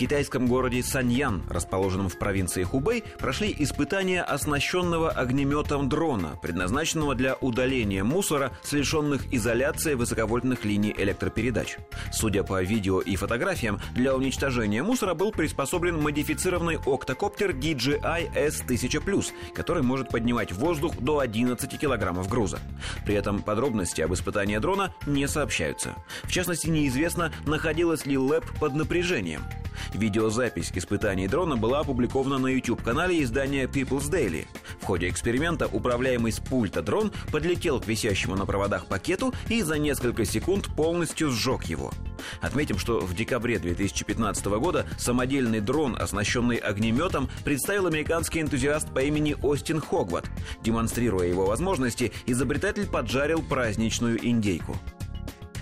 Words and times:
Китайском 0.00 0.46
городе 0.46 0.82
Саньян, 0.82 1.42
расположенном 1.50 2.08
в 2.08 2.18
провинции 2.18 2.62
Хубэй, 2.62 3.04
прошли 3.18 3.54
испытания 3.58 4.22
оснащенного 4.22 5.10
огнеметом 5.10 5.90
дрона, 5.90 6.38
предназначенного 6.40 7.14
для 7.14 7.34
удаления 7.34 8.02
мусора 8.02 8.50
лишенных 8.72 9.30
изоляции 9.30 9.92
высоковольтных 9.92 10.64
линий 10.64 10.94
электропередач. 10.96 11.76
Судя 12.14 12.44
по 12.44 12.62
видео 12.62 13.02
и 13.02 13.14
фотографиям, 13.16 13.78
для 13.94 14.16
уничтожения 14.16 14.82
мусора 14.82 15.12
был 15.12 15.32
приспособлен 15.32 16.00
модифицированный 16.00 16.78
октокоптер 16.78 17.50
DJI 17.50 18.32
S1000+, 18.34 19.32
который 19.54 19.82
может 19.82 20.08
поднимать 20.08 20.50
в 20.50 20.60
воздух 20.60 20.96
до 20.96 21.18
11 21.18 21.78
килограммов 21.78 22.26
груза. 22.26 22.58
При 23.04 23.16
этом 23.16 23.42
подробности 23.42 24.00
об 24.00 24.14
испытании 24.14 24.56
дрона 24.56 24.94
не 25.04 25.28
сообщаются. 25.28 25.94
В 26.24 26.32
частности, 26.32 26.68
неизвестно, 26.68 27.34
находилась 27.44 28.06
ли 28.06 28.16
ЛЭП 28.16 28.46
под 28.58 28.74
напряжением. 28.74 29.42
Видеозапись 29.94 30.70
испытаний 30.74 31.28
дрона 31.28 31.56
была 31.56 31.80
опубликована 31.80 32.38
на 32.38 32.48
YouTube-канале 32.48 33.22
издания 33.22 33.66
People's 33.66 34.10
Daily. 34.10 34.46
В 34.80 34.84
ходе 34.84 35.08
эксперимента 35.08 35.66
управляемый 35.66 36.32
с 36.32 36.40
пульта 36.40 36.82
дрон 36.82 37.12
подлетел 37.30 37.80
к 37.80 37.86
висящему 37.86 38.36
на 38.36 38.46
проводах 38.46 38.86
пакету 38.86 39.32
и 39.48 39.62
за 39.62 39.78
несколько 39.78 40.24
секунд 40.24 40.68
полностью 40.74 41.30
сжег 41.30 41.64
его. 41.64 41.92
Отметим, 42.40 42.78
что 42.78 43.00
в 43.00 43.14
декабре 43.14 43.58
2015 43.58 44.44
года 44.46 44.86
самодельный 44.98 45.60
дрон, 45.60 45.96
оснащенный 46.00 46.56
огнеметом, 46.56 47.28
представил 47.44 47.86
американский 47.86 48.40
энтузиаст 48.40 48.92
по 48.92 49.00
имени 49.00 49.36
Остин 49.42 49.80
Хогват. 49.80 50.28
Демонстрируя 50.62 51.26
его 51.26 51.46
возможности, 51.46 52.12
изобретатель 52.26 52.86
поджарил 52.86 53.42
праздничную 53.42 54.26
индейку. 54.26 54.76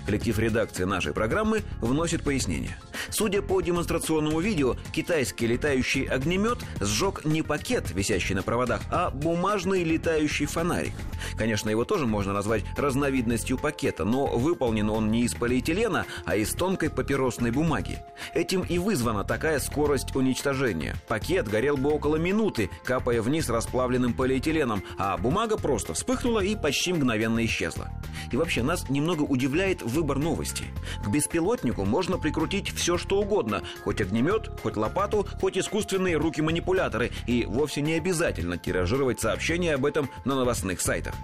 Коллектив 0.09 0.39
редакции 0.39 0.85
нашей 0.85 1.13
программы 1.13 1.61
вносит 1.81 2.23
пояснение– 2.23 2.75
Судя 3.09 3.41
по 3.41 3.61
демонстрационному 3.61 4.39
видео, 4.39 4.75
китайский 4.91 5.47
летающий 5.47 6.03
огнемет 6.05 6.59
сжег 6.79 7.25
не 7.25 7.41
пакет, 7.41 7.91
висящий 7.91 8.35
на 8.35 8.43
проводах, 8.43 8.81
а 8.91 9.09
бумажный 9.09 9.83
летающий 9.83 10.45
фонарик. 10.45 10.93
Конечно, 11.37 11.69
его 11.69 11.85
тоже 11.85 12.05
можно 12.05 12.33
назвать 12.33 12.63
разновидностью 12.77 13.57
пакета, 13.57 14.05
но 14.05 14.27
выполнен 14.27 14.89
он 14.89 15.11
не 15.11 15.23
из 15.23 15.33
полиэтилена, 15.33 16.05
а 16.25 16.35
из 16.35 16.53
тонкой 16.53 16.89
папиросной 16.89 17.51
бумаги. 17.51 17.99
Этим 18.33 18.61
и 18.61 18.77
вызвана 18.77 19.23
такая 19.23 19.59
скорость 19.59 20.15
уничтожения. 20.15 20.95
Пакет 21.07 21.47
горел 21.47 21.77
бы 21.77 21.89
около 21.89 22.17
минуты, 22.17 22.69
капая 22.83 23.21
вниз 23.21 23.49
расплавленным 23.49 24.13
полиэтиленом, 24.13 24.83
а 24.97 25.17
бумага 25.17 25.57
просто 25.57 25.93
вспыхнула 25.93 26.39
и 26.39 26.55
почти 26.55 26.93
мгновенно 26.93 27.43
исчезла. 27.45 27.89
И 28.31 28.37
вообще, 28.37 28.61
нас 28.61 28.89
немного 28.89 29.23
удивляет 29.23 29.81
выбор 29.99 30.17
новости. 30.17 30.63
К 31.03 31.09
беспилотнику 31.09 31.83
можно 31.83 32.17
прикрутить 32.17 32.71
все, 32.71 32.97
что 32.97 33.19
угодно, 33.19 33.63
хоть 33.83 33.99
огнемет, 33.99 34.49
хоть 34.63 34.77
лопату, 34.77 35.27
хоть 35.41 35.57
искусственные 35.57 36.15
руки-манипуляторы, 36.15 37.11
и 37.27 37.45
вовсе 37.45 37.81
не 37.81 37.93
обязательно 37.93 38.57
тиражировать 38.57 39.19
сообщения 39.19 39.73
об 39.73 39.85
этом 39.85 40.09
на 40.23 40.35
новостных 40.35 40.79
сайтах. 40.79 41.15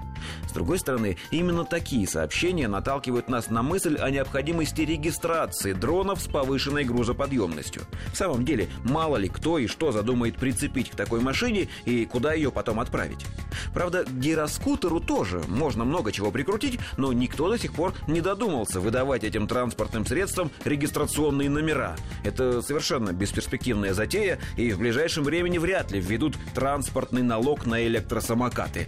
С 0.48 0.52
другой 0.54 0.80
стороны, 0.80 1.18
именно 1.32 1.66
такие 1.66 2.08
сообщения 2.08 2.68
наталкивают 2.68 3.30
нас 3.30 3.50
на 3.50 3.62
мысль 3.62 3.98
о 3.98 4.10
необходимости 4.10 4.82
регистрации 4.82 5.74
дронов 5.74 6.22
с 6.22 6.28
повышенной 6.28 6.84
грузоподъемностью. 6.84 7.84
В 8.12 8.18
самом 8.18 8.46
деле, 8.46 8.68
мало 8.84 9.18
ли 9.18 9.30
кто 9.30 9.58
и 9.58 9.68
что 9.68 9.92
задумает 9.92 10.36
прицепить 10.36 10.92
к 10.92 10.96
такой 10.96 11.20
машине 11.20 11.68
и 11.86 12.06
куда 12.06 12.34
ее 12.34 12.52
потом 12.52 12.80
отправить. 12.80 13.26
Правда, 13.74 14.04
к 14.06 14.12
гироскутеру 14.12 15.00
тоже 15.00 15.42
можно 15.48 15.86
много 15.86 16.12
чего 16.12 16.32
прикрутить, 16.32 16.80
но 16.98 17.14
никто 17.14 17.50
до 17.50 17.58
сих 17.58 17.74
пор 17.74 17.94
не 18.08 18.22
додумался 18.22 18.80
выдавать 18.80 19.24
этим 19.24 19.48
транспортным 19.48 20.06
средствам 20.06 20.52
регистрационные 20.64 21.50
номера. 21.50 21.96
Это 22.24 22.62
совершенно 22.62 23.12
бесперспективная 23.12 23.94
затея, 23.94 24.40
и 24.58 24.72
в 24.72 24.80
ближайшем 24.80 25.24
времени 25.24 25.58
вряд 25.58 25.92
ли 25.92 26.00
введут 26.00 26.36
транспортный 26.54 27.24
налог 27.24 27.66
на 27.66 27.86
электросамокаты. 27.86 28.88